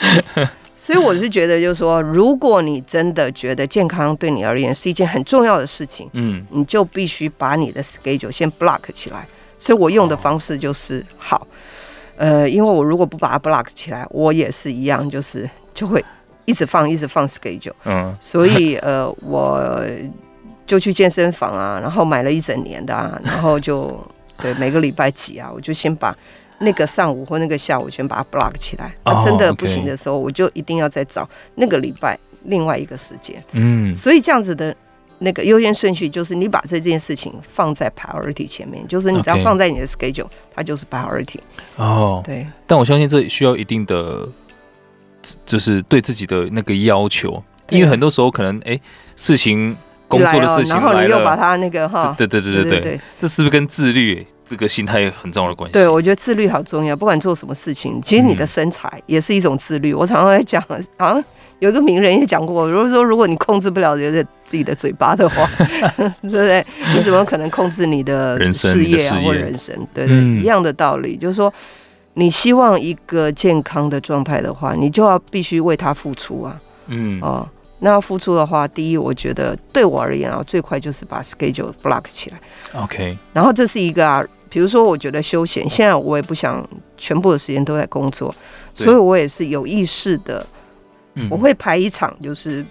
[0.82, 9.28] 所以我是觉得，就是说，如果你真的觉得健康对你而言是一件很重要的事情，嗯，你就必须把你的 schedule 先 block 起来。
[9.58, 11.46] 所以我用的方式就是，好，
[12.16, 16.02] 呃，因为我如果不把它 block 起来，我也是一样，就是就会
[16.46, 17.74] 一直放，一直放 schedule。
[17.84, 19.84] 嗯，所以呃，我
[20.66, 24.02] 就去健身房啊，然后买了一整年的啊，然后就
[24.38, 26.16] 对每个礼拜几啊，我就先把。
[26.60, 28.94] 那个上午或那个下午，全把它 block 起来。
[29.04, 33.42] Oh, 真的不行的时候，我就一定要再找那个礼拜另外一个时间。
[33.52, 34.76] 嗯，所以这样子的
[35.18, 41.38] 那个优先顺序，就是你把这件事情放在 priority 前面，就是你只要放在你的 schedule，它就是 priority。
[41.76, 42.46] 哦，对。
[42.66, 44.28] 但我相信这需要一定的，
[45.46, 48.82] 就是对自己的那个要求，因为很多时候可能哎、欸，
[49.16, 49.74] 事情
[50.10, 54.26] 工作的事情来了，然后你又把它那个哈，对对对对对这是不是跟自律？
[54.50, 55.74] 这个心态很重要的关系。
[55.74, 56.96] 对，我觉得自律好重要。
[56.96, 59.92] 不管做什么事情，其实你的身材也是一种自律。
[59.92, 60.60] 嗯、我常常在讲，
[60.98, 61.24] 好像
[61.60, 65.48] 有一个名人也讲过，如果说如果你控制不了自己的嘴巴的话，
[65.96, 66.66] 对不对？
[66.96, 69.72] 你怎么可能控制你的事业啊或人生？
[69.94, 71.54] 对一样的道理，就是说，
[72.14, 76.58] 你希望一个健康的状态的话，你就要必须为他付出啊。
[76.88, 77.48] 嗯哦，
[77.80, 82.40] 那要付出的话，第一，我觉得对我而言啊，最快就是把 schedule block 起来。
[82.74, 84.24] OK，然后这是一个啊。
[84.52, 88.34] 比如说，我觉得休闲，现在我也不想全部的时间都在工作，
[88.74, 90.44] 所以我也是有意识的，
[91.30, 92.66] 我会排一场，就是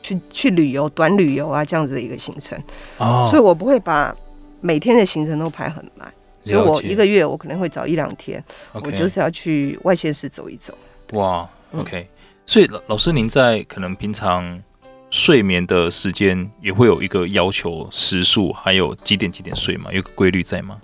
[0.00, 2.58] 去去旅游、短旅游啊这样子的一个行程。
[2.96, 4.16] 哦，所以我不会把
[4.62, 6.10] 每天的行程都排很满，
[6.42, 10.72] 所以我一个月我可能会找一两天我就是要去外县市走一走。
[11.12, 12.08] 哇，OK，
[12.50, 14.60] 所以老老师您在可能平常
[15.08, 19.88] 睡眠的时间也会有一个要求时数，还有几点几点睡吗？
[19.92, 20.76] 有个规律在吗？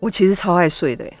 [0.00, 1.04] 我其实超爱睡的，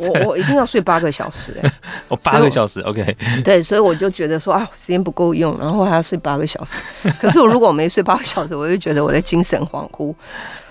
[0.00, 1.72] 我我一定要睡八个小时哎，
[2.08, 6.72] 哦，八个小时，OK，对，所以我就觉得说啊，时间不够用，然后还要睡八个小时。
[7.20, 10.12] 可是我如果没睡八个小时，我就觉得我的精神恍惚。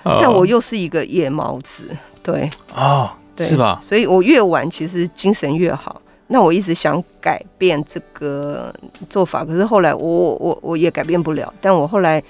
[0.03, 1.85] 但我又是一个夜猫子，
[2.21, 3.79] 对，哦，对，是吧？
[3.81, 6.01] 所以我越晚其实精神越好。
[6.27, 8.73] 那我一直想改变这个
[9.09, 11.53] 做法，可是后来我我我也改变不了。
[11.61, 12.23] 但我后来。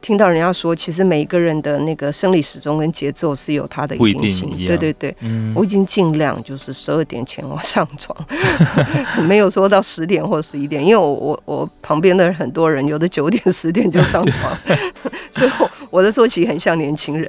[0.00, 4.48] 听到人家说，其实每一个人的那个生理时钟跟节奏是有它的一定性。
[4.66, 8.16] 对对对，嗯、我已经尽量就是十二点前我上床，
[9.26, 14.56] 没有说到十点或十一点，因为我我我旁边的很多人有的九点十点就上床，
[15.32, 15.50] 所以
[15.90, 17.28] 我的作息很像年轻人。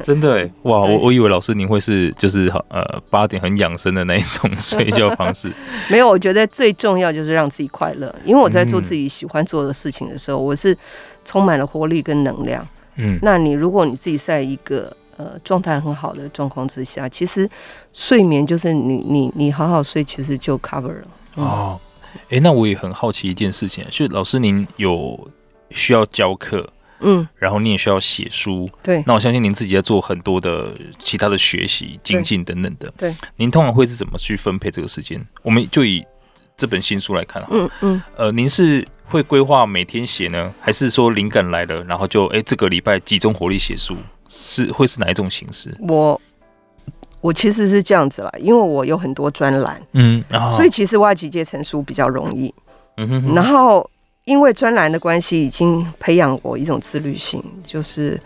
[0.00, 5.48] 真的哎，哇，我我以为老师您会是就是呃八点很养生的那一种 睡觉方式。
[5.88, 10.76] 没有，我觉得最重要就是让自己快乐，因为我在做自己喜欢做的事情的时候，我是。
[11.28, 17.46] 充满了活力跟能量，嗯，那你如果你自己在一个呃状态很好的状况之下，其实
[17.92, 21.08] 睡眠就是你你你好好睡，其实就 cover 了。
[21.36, 21.80] 嗯、哦，
[22.30, 25.28] 哎、欸，那我也很好奇一件事情，就是老师您有
[25.68, 26.66] 需要教课，
[27.00, 35.22] 嗯，然后你也需要写书，对，那我相信您自己在做很多的其他的学习、精进等等的，对，您通常会是怎么去分配这个时间？
[35.42, 36.02] 我们就以
[36.56, 38.82] 这本新书来看，嗯嗯，呃，您是。
[39.08, 43.96] 会规划每天写呢，还是说灵感来了，然后就哎这个礼拜集中火力写书，
[44.28, 45.74] 是会是哪一种形式？
[45.80, 46.20] 我
[47.20, 52.54] 我其实是这样子啦，因为我有很多专栏，嗯，哦、所以其实我要集结成书比较容易。
[52.98, 53.34] 嗯哼哼。
[53.34, 53.88] 然后
[54.24, 58.20] 因为专栏的关系，已经培养我一种自律性，就是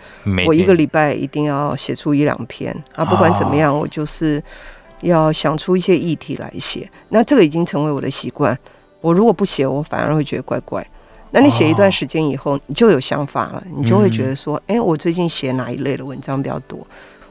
[0.46, 4.42] 我一个礼拜一定要写出一两篇啊，不管怎么样，我就是
[5.02, 6.90] 要想出一些议题来写。
[7.08, 8.58] 那这个已经成为我的习惯。
[9.02, 10.84] 我如果不写，我反而会觉得怪怪。
[11.32, 16.78] 那你写一段时间以后，你就有想法了，你就会觉得说，哎，我最近写哪一类的文章比较多？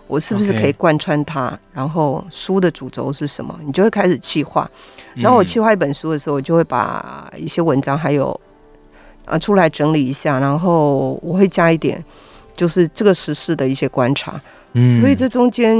[0.07, 1.57] 我是不是可以贯穿它？
[1.71, 3.57] 然后书的主轴是什么？
[3.63, 4.69] 你就会开始计划。
[5.13, 8.37] 然后我计划一本书的时候，我就会把一些文章还有
[9.25, 12.03] 啊出来整理一下，然后我会加一点，
[12.57, 14.41] 就是这个时事的一些观察。
[14.73, 15.77] 嗯所以这中间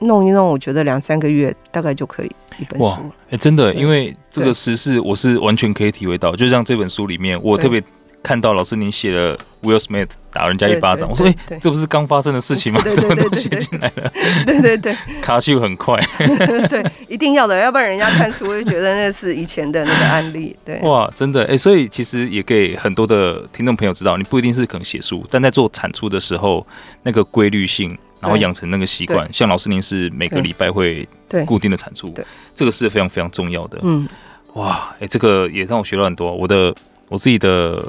[0.00, 2.30] 弄一弄，我觉得两三个月大概就可以。
[2.78, 6.36] 哇，哎、欸，真的，因为这个时事我是完全可以体会到。
[6.36, 7.82] 就像这本书里面，我特别
[8.22, 12.82] 看到老师您写了 Will Smith 打人家一巴掌，我说，哎、欸，这不是刚发生的事情吗？
[12.92, 14.12] 怎么都写进来了？
[14.44, 15.98] 对对对，卡就很快。
[16.68, 20.54] 对，一定要的，要不然人家看书会觉得那是以前的那个案例。
[20.62, 26.66] 对，哇，真的，哎、欸，所以其实也给很多的听众朋友知道，你不一定是可能写书，但在做产出的时候，
[27.02, 27.96] 那个规律性。
[28.20, 31.08] 然后养成那个习惯，像老师您是每个礼拜会
[31.46, 32.12] 固定的产出，
[32.54, 33.78] 这个是非常非常重要的。
[33.82, 34.06] 嗯，
[34.54, 36.30] 哇，哎，这个也让我学到很多。
[36.34, 36.74] 我的
[37.08, 37.82] 我自己的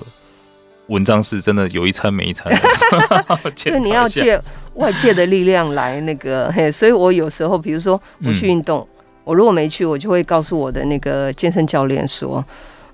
[0.88, 4.41] 文章是真的有一餐没一餐的， 所以你要借
[4.76, 6.52] 外界的力量来那个。
[6.56, 12.44] 嘿，所以我有时候，比如说我去运动，嗯、我如果没去，我就会告诉我的那个健身教练说。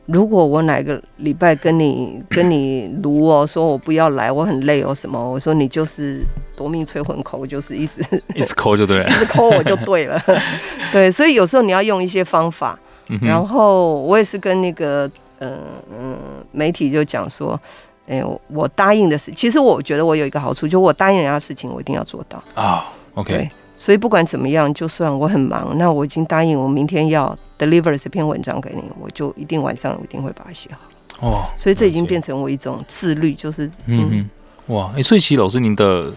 [0.07, 5.19] 如果我哪个礼拜跟你跟你卢哦，说我不要来，我很累哦什么？
[5.19, 6.21] 我说你就是
[6.55, 8.01] 夺命催魂口，就是一直
[8.33, 10.19] 一直抠就对了，一直抠我就对了。
[10.91, 12.77] 对，所以有时候你要用一些方法。
[13.21, 15.57] 然后我也是跟那个嗯
[15.89, 16.17] 嗯
[16.51, 17.57] 媒体就讲说，
[18.05, 22.91] 哎，我答应的事，其实我觉得我有一个好处，就我答应人家的事情，我一定要做到啊。
[23.13, 23.49] OK。
[23.77, 31.27] 所以不管怎么样，就算我很忙，那我已经答应我明天要 deliver 这篇文章给你，我就一定晚上一定会把它写好。
[31.27, 34.29] 哦，所以这已经变成我一种自律，就是嗯，嗯。
[34.67, 36.13] 哇，哎、欸，所以其实老师您的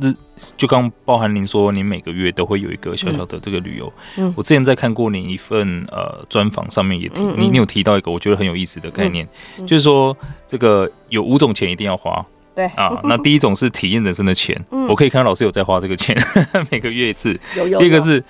[0.00, 0.12] 日
[0.56, 3.92] 就刚包含您说您每个月都会有一个小小的这个旅游。
[4.16, 7.40] 嗯，我之前在看过您一份呃专访上面也提，嗯嗯。
[7.40, 9.28] 你你有提到一个我觉得很有意思的概念，
[9.66, 12.24] 就是说这个有五种钱一定要花。
[12.54, 16.16] 对啊， 那第一种是体验人生的钱，嗯、我可以看到老师有在花这个钱，
[16.70, 17.38] 每个月一次。
[17.56, 17.78] 有有有。
[17.78, 18.22] 第二个是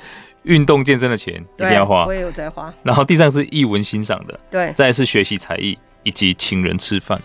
[0.45, 2.07] 运动健身的钱，一定要花。
[2.07, 2.73] 我也有在花。
[2.83, 4.73] 然后第三个是艺文欣赏的，对。
[4.75, 7.21] 再来是学习才艺以及请人吃饭。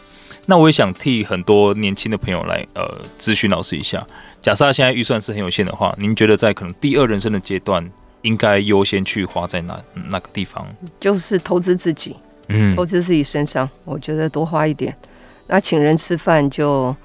[0.45, 4.05] 那我也想替很多年轻的朋友来呃咨询老师一下，
[4.41, 7.85] 假设他现在预算是很有限的话，您觉得在可能第二人生的阶段，
[8.21, 9.77] 应该优先去花在哪
[10.09, 10.65] 哪个地方？
[11.01, 12.15] 就是投资自己，
[12.47, 14.95] 嗯，投资自己身上，我觉得多花一点。
[15.47, 16.95] 那请人吃饭就，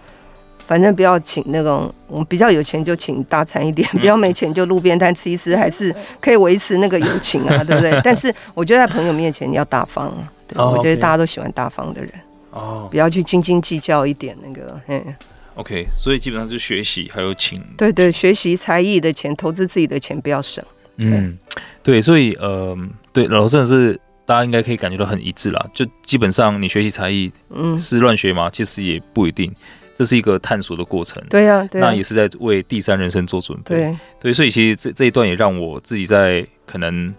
[0.59, 8.01] 反正不要请那种，我们比较有钱就请大餐一点，比较没钱就路边摊吃一吃，还是可以维持那个友情啊， 对不对？
[8.03, 10.13] 但是我觉得在朋友面前你要大方，
[10.49, 12.13] 对，我觉得大家都喜欢大方的人，
[12.51, 15.15] 哦，不要去斤斤计较一点那个，嗯
[15.55, 20.65] ，OK，所以基本上就是学习还有请，对对，学习才艺的钱，投资自己的钱不要省，
[20.97, 21.39] 嗯，
[21.83, 22.77] 对，所以呃，
[23.13, 24.01] 对，老师真的是。
[24.33, 28.49] 大家应该可以感觉到很一致啦，就基本上你学习才艺，嗯，是乱学吗？
[28.51, 29.53] 其实也不一定，
[29.95, 31.23] 这是一个探索的过程。
[31.29, 33.77] 对呀，对，那也是在为第三人生做准备。
[33.77, 37.15] 对，对，所以其实这这一段也让我自己在可能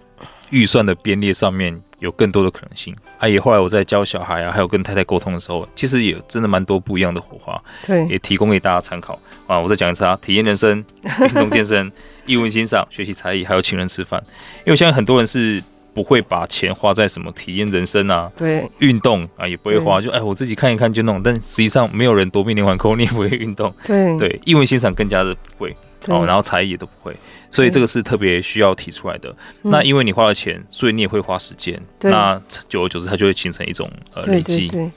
[0.49, 2.95] 预算的编列上面有更多的可能性。
[3.19, 9.60] 啊，也后来我在教小孩啊，还有跟太太沟通的时候，其实也真的蛮多不一样的火花，对，也提供给大家参考啊。
[9.60, 10.84] 我再讲一次啊，体验人生、
[11.21, 11.91] 运动健身、
[12.26, 14.19] 艺文欣赏、学习才艺，还有请人吃饭。
[14.65, 15.62] 因为现在很多人是。
[15.93, 21.21] 不会把钱花在什么体验人生啊，对，运动啊也不会花，就哎我自己看一看就弄。
[21.21, 24.17] 但实际上没有人夺命连环扣，你也不会运动， 对。
[24.17, 25.75] 对，英文欣赏更加的不会
[26.08, 27.15] 哦，然后才艺也都不会，
[27.51, 29.34] 所以这个是特别需要提出来的。
[29.62, 34.67] 那因为你花了钱，所以你也会花时间，那久而久之它就会形成一种呃累积。
[34.69, 34.91] 对，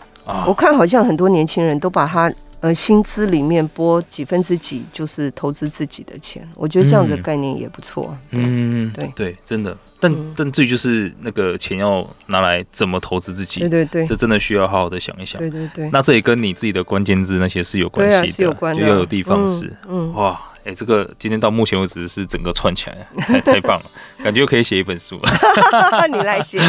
[0.47, 2.33] 我看好像很多年轻人都把它。
[2.61, 8.17] 呃，薪资里面拨几分之几就是投资自己的钱，我觉得这样的概念也不错。
[8.31, 9.13] 嗯，对。
[9.15, 9.77] 对，真的。
[9.99, 15.41] 但但至于就是那个钱要拿来怎么投资自己，对对对，这真的需要好好的想一想。
[15.41, 19.75] 对对对，那这也跟你自己的关键字那些是有关系的，是有关的，就要有地方是。
[19.89, 23.85] 嗯，哇，哎，这个今天到目前为止是整个串起来， 太太棒了，
[24.23, 25.33] 感觉可以写一本书了。
[26.13, 26.61] 你来写，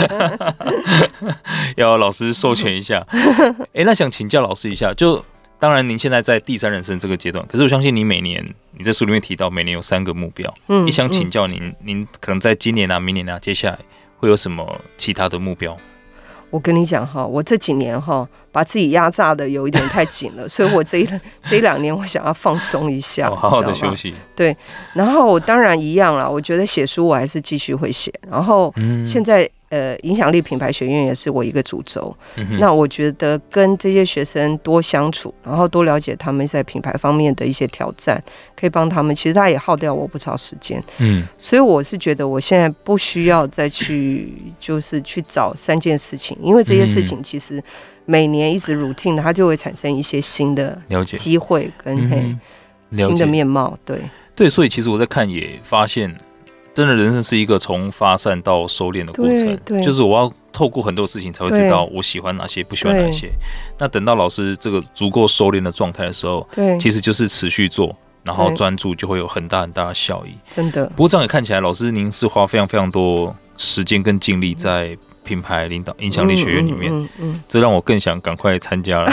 [1.75, 3.05] 要老师授权一下。
[3.73, 5.23] 哎，那想请教老师一下，就。
[5.59, 8.45] 当然，您现在在第三人生这个阶段，可是我相信你每年，
[8.77, 10.53] 你在书里面提到每年有三个目标。
[10.67, 13.79] 嗯，也想请教您，嗯、您可能在今年啊、明年啊，接下来
[14.17, 15.75] 会有什么其他的目标？
[16.51, 21.09] 我跟你讲哈，我这几年哈，把自己压榨的有一点太紧了， 所以我这一
[21.49, 24.13] 这一两年我想要放松一下，好好的休息。
[24.35, 24.55] 对，
[24.93, 28.71] 然后我当然一样了，我觉得写书我还是继续会写，然后
[29.05, 29.49] 现在。
[29.69, 32.15] 嗯呃，影响力品牌学院也是我一个主轴。
[32.36, 38.23] 嗯、那我觉得跟这些学生多相处，然后多了解他们在品牌方面的一些挑战，
[38.56, 39.13] 可以帮他们。
[39.13, 40.82] 其实他也耗掉我不少时间。
[40.99, 47.62] 嗯，所以我是觉得我现在不需要再去，就是去找三件事情，因为这些事情其实
[48.06, 52.39] 每年一直 routine，它就会产生一些新的了解机会跟
[52.93, 53.77] 新的面貌。
[53.84, 53.99] 对
[54.34, 56.15] 对，所以其实我在看也发现。
[56.77, 63.31] 真的人生是一个从发散到收敛的过程，就是我要透过很多事情才会知道我喜欢哪些，不喜欢哪些。
[63.79, 70.35] 那等到老师这个足够收敛的状态的时候，对，其实就是持续做，然后专注就会有很大很大的效益。
[70.51, 70.85] 真的。
[70.89, 74.95] 不过这样也看起来，老师您是花非常非常多时间跟精力在。
[75.27, 79.11] 品牌领导影响力学院里面，嗯嗯嗯、这让我更想赶快参加了。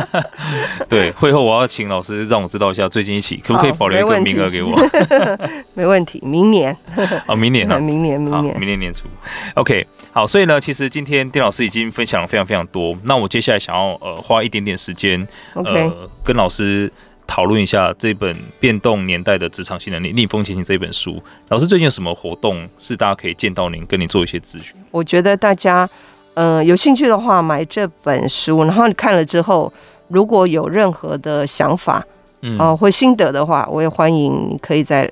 [0.88, 4.76] 对，会后我要请老师让我知道一下，最近一期可不可以保留一个名额给我？
[5.74, 6.76] 没问题，明年。
[7.26, 9.06] 哦，明年啊，明年，明年，明年年初。
[9.54, 12.94] OK，好，所以呢，其实今天丁老师已经分享了非常非常多。
[13.04, 16.92] 那我接下来想要呃花一点点时间.呃，跟老师。
[17.30, 24.74] 讨论一下这本变动年代的职场新能力逆风前行这一本书，老师最近有什么活动是大家可以见到您，跟你做一些咨询？
[24.90, 25.88] 我觉得大家，
[26.34, 29.72] 呃，有兴趣的话买这本书，然后你看了之后，
[30.08, 32.04] 如果有任何的想法，
[32.40, 35.08] 嗯，哦、呃，或心得的话，我也欢迎你可以在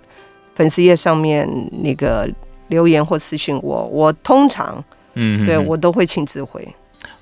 [0.57, 1.49] 粉丝页上面
[1.85, 2.29] 那个
[2.67, 6.67] 留言或私信我，我通常，嗯对我都会亲自回。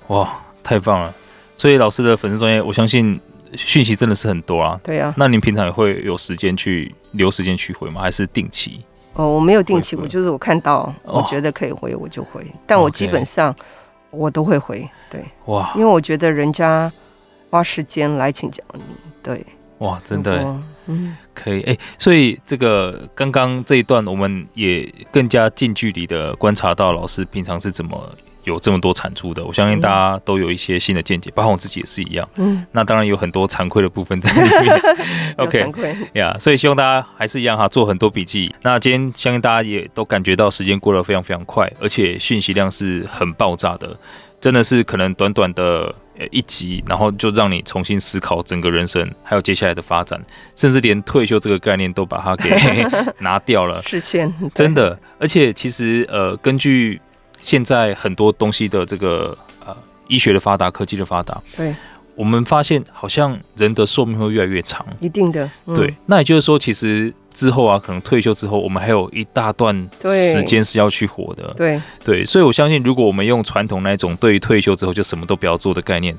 [0.07, 1.13] 哇，太棒了！
[1.55, 3.19] 所以老师的粉丝专业，我相信。
[3.55, 5.13] 讯息真的是很多啊，对啊。
[5.17, 8.01] 那您平常也会有时间去留时间去回吗？
[8.01, 8.83] 还是定期？
[9.13, 13.55] 哦，我没有定期，我就是我看到我觉得可以回我就回，但我基本上
[14.11, 14.87] 我都会回。
[15.09, 16.91] 对，哇，因为我觉得人家
[17.49, 18.81] 花时间来请教你，
[19.23, 19.45] 对，
[19.79, 27.97] 哇，真的，嗯，可以，哎，所以这个刚刚这一段，我们也更加近距离的观察到老师平常是怎么。
[28.47, 32.27] 有这么多产出的，我相信大家都有一些新的见解，包括我自己也是一样。
[32.37, 34.81] 嗯，那当然有很多惭愧的部分在里面。
[35.35, 35.59] OK，
[36.13, 38.55] 呀，yeah, 所以希望大家还是一样哈，做很多笔记。
[38.61, 43.93] 那今天相信大家也都感觉到时间过得非常非常快，而且讯息量是很爆炸的，
[44.39, 45.93] 真的是可能短短的
[46.31, 50.21] 一集，然后就让你重新思考整个人生，还有接下来的发展，
[50.55, 52.49] 甚至连退休这个概念都把它给
[53.19, 53.81] 拿掉了。
[53.83, 57.01] 实现真的，而且其实呃，根据。
[57.41, 59.75] 现在很多东西的这个呃
[60.07, 61.73] 医学的发达，科技的发达，对，
[62.15, 65.93] 我们发现好像人的寿命会越来越长，一定的，嗯、对。
[66.05, 72.25] 那也就是说，其实之后啊，可能退休之后，我们还有一大段时间是要去活的，对对。
[72.25, 76.15] 所以我相信，如果我们用传统那种对于退休之后就什么都不要做的概念，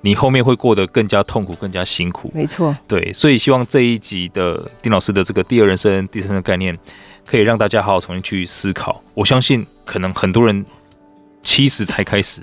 [0.00, 2.30] 你后面会过得更加痛苦，更加辛苦。
[2.34, 3.12] 没错，对。
[3.12, 6.78] 所以希望这一集的丁老师的这个第二人生、第三人生概念。
[7.32, 9.02] 可以让大家好好重新去思考。
[9.14, 10.62] 我相信，可能很多人
[11.42, 12.42] 七十才开始，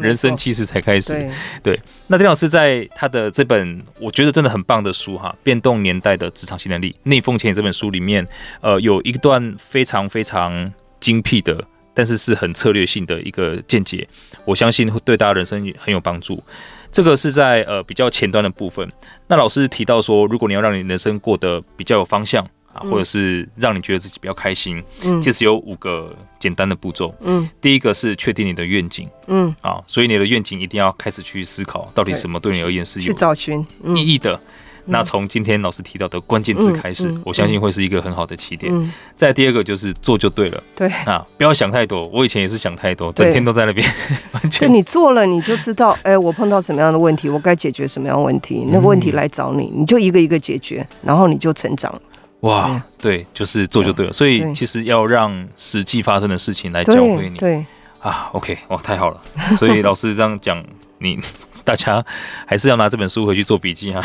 [0.00, 1.12] 人生七十才开始。
[1.12, 1.30] 对，
[1.62, 8.26] 对，那丁老师在他的这本我觉得真的很棒的书哈，《变动年代的职场新能力：逆风前行》这本书里面，
[8.62, 14.04] 呃，有一段非常非常精辟的，但是是很策略性的一个见解。
[14.44, 16.42] 我相信会对大家人生很有帮助。
[16.90, 18.90] 这个是在呃比较前端的部分。
[19.28, 22.44] 那老师提到说，如果你要让你人生过得比较有方向。
[22.72, 27.14] 啊，或者是让你觉得自己比较开心，嗯，其实有五个简单的步骤。
[27.22, 34.38] 嗯，第一个是确定你的愿景，嗯，啊，所以你的愿景一定要开始去思考，到底什么对你而言是有去找寻意义的。
[34.86, 38.72] 那从今天老师提到的关键字开始，嗯嗯、我相信会是一个很好的起点。
[38.74, 40.60] 嗯、再第二个就是做就对了。
[40.74, 42.06] 对啊，不要想太多。
[42.08, 43.86] 我以前也是想太多，整天都在那边。
[44.32, 44.72] 完全。
[44.72, 51.94] 你做了，你就知道，哎、欸，我碰到什么样的问题，我该解决什么样的问题，那个问题来找你，你就一个一个解决，然后你就成长。
[52.40, 54.12] 哇，嗯、对，就是做就对了。
[54.12, 57.38] 所以其实要让实际发生的事情来教会你。
[57.38, 57.66] 对，对
[58.00, 59.20] 啊，OK，哇，太好了。
[59.56, 60.64] 所以老师这样讲，
[60.98, 61.18] 你。
[61.62, 62.04] 大家
[62.46, 64.02] 还是要拿这本书回去做笔记哈。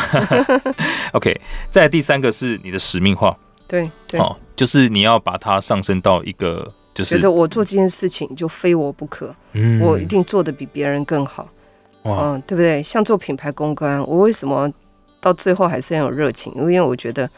[1.14, 3.34] OK，再来第三个是你的使命化，
[3.66, 11.48] 对对，哦，就是你要把它上升到一个，就是觉得我做这件事情就非我不可，嗯，我一定做的比别人更好，
[12.02, 12.82] 哇嗯，对不对？
[12.82, 14.70] 像做品牌公关，我为什么
[15.20, 16.52] 到最后还是很有热情？
[16.56, 17.28] 因为我觉得。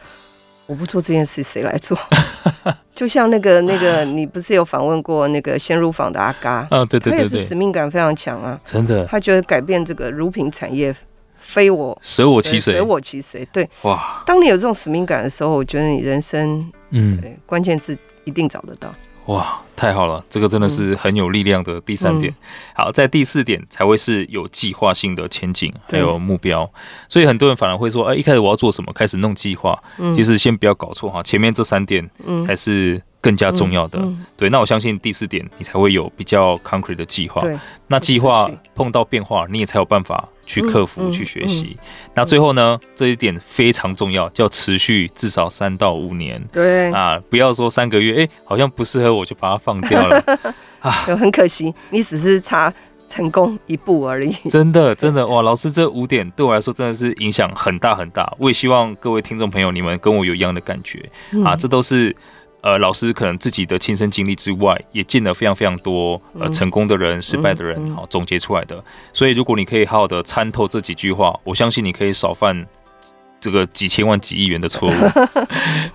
[0.68, 1.98] 我不做这件事，谁来做？
[2.94, 6.68] 就像那个那个，你不是有访问过那个先入坊的阿嘎？
[6.70, 9.06] 啊，对对对，他也是使命感非常强啊，真的。
[9.06, 10.94] 他觉得改变这个乳品产业，
[11.38, 12.74] 非我舍我其谁？
[12.74, 13.48] 舍我其谁？
[13.50, 14.22] 对，哇！
[14.26, 18.94] 当你有这种使命感的时候，我觉得你人生，嗯，关键字一定找得到。
[19.28, 22.32] 哇，太好了，这个真的是很有力量的第三点。
[22.32, 22.36] 嗯、
[22.74, 26.68] 好，在第四点才会是有计划性的前景，还有目标。
[27.08, 29.80] 所以很多人反而会说，哎，一开始我要做什么，开始弄计划。
[29.98, 32.08] 嗯、其实先不要搞错哈，前面这三点
[32.44, 33.00] 才是。
[33.20, 37.40] 更加重要的，嗯嗯、对，那我相信第四点你才会有比较 concrete 的计划。
[37.40, 37.58] 对，
[37.88, 41.76] 那计划碰到变化，你也才有办法去克服、嗯、去学习。
[42.14, 46.40] 那最后呢，这一点非常重要，叫持续至少三到五年。
[46.52, 50.24] 对啊，不要说三个月，哎、欸，好像不适合我就把它放掉了
[50.78, 52.72] 啊，很可惜，你只是差
[53.08, 54.32] 成功一步而已。
[54.48, 58.32] 真的，真的哇，老师这五点对我来说真的是影响很大很大。
[58.38, 62.14] 我也希望各位听众朋友，你们跟我有一样的感觉、嗯、啊，这都是。
[62.60, 68.82] 呃，老师可能自己的亲身经历之外，也见了非常非常多呃成功的人、失败的人，好、总结出来的。
[69.12, 72.66] 所以，如果你可以好好的参透这几句话，我相信你可以少犯
[73.40, 74.92] 这个几千万、几亿元的错误。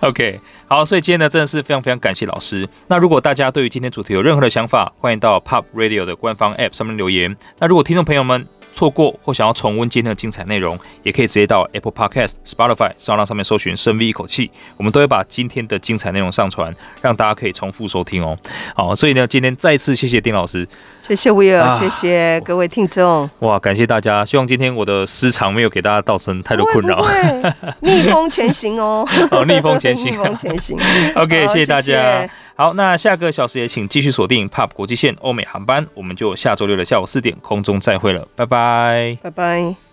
[0.00, 2.66] OK，好，所以今天呢，真的是非常非常感谢老师。
[2.88, 7.36] 那如果大家对于今天主题有任何的想法，欢迎到 Pop Radio 的官方 App 上面留言。
[7.58, 18.36] 那如果听众朋友们，错过或想要重温今天的精彩内容，也可以直接到 Apple Podcast、Spotify、SoundOn 上面搜寻“深 V 一口气”，我们都会把今天的精彩内容上传，让大家可以重复收听哦。
[18.74, 20.66] 好，所以呢，今天再次谢谢丁老师，
[21.00, 23.30] 谢谢 Will，、啊、谢谢各位听众。
[23.38, 27.06] 哇，感谢大家，希望今天我的失常没有给大家造成太多困扰。
[27.80, 29.06] 逆风前行哦。
[29.30, 30.76] 好，逆风前行， 逆风前行。
[31.14, 31.82] OK，谢谢大家。
[31.82, 39.83] 谢谢好，那下个小时也请继续锁定 PUB 国际线欧美航班，我们就下周六的下午四点空中再会了，拜拜，拜拜。